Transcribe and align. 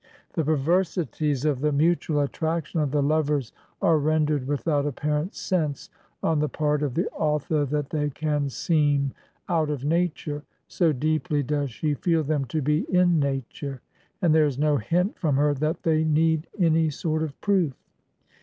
The 0.33 0.43
perversities 0.43 1.45
of 1.45 1.61
the 1.61 1.71
mutual 1.71 2.21
attraction 2.21 2.79
of 2.79 2.89
the 2.89 3.03
lovers 3.03 3.53
are 3.83 3.99
rendered 3.99 4.47
without 4.47 4.87
apparent 4.87 5.35
sense 5.35 5.91
on 6.23 6.41
^the 6.41 6.51
part 6.51 6.81
of 6.81 6.95
the 6.95 7.07
author 7.09 7.65
that 7.65 7.91
they 7.91 8.09
can 8.09 8.49
seem 8.49 9.11
out 9.47 9.69
of 9.69 9.85
nature, 9.85 10.41
so 10.67 10.91
deeply 10.91 11.43
does 11.43 11.69
she 11.69 11.93
feel 11.93 12.23
them 12.23 12.45
to 12.45 12.63
be 12.63 12.79
in 12.91 13.19
nature, 13.19 13.81
and 14.23 14.33
there 14.33 14.47
is 14.47 14.57
no 14.57 14.77
hint 14.77 15.19
from 15.19 15.35
her 15.35 15.53
that 15.53 15.83
they 15.83 16.03
need 16.03 16.47
any 16.57 16.89
sort 16.89 17.21
of 17.21 17.39
proof. 17.39 17.73